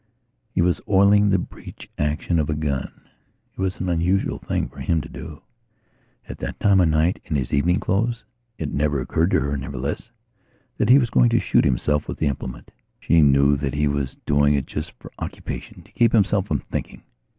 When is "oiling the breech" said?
0.89-1.87